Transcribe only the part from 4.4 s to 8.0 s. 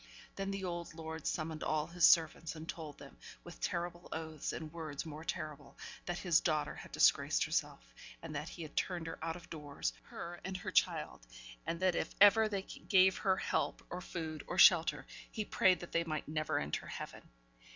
and words more terrible, that his daughter had disgraced herself,